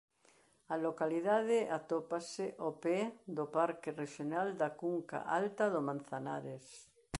A 0.73 0.75
localidade 0.85 1.57
atópase 1.77 2.45
ao 2.63 2.71
pé 2.83 2.99
do 3.37 3.45
Parque 3.57 3.89
Rexional 4.01 4.47
da 4.61 4.69
Cunca 4.81 5.17
Alta 5.39 5.65
do 5.73 5.79
Manzanares. 5.87 6.67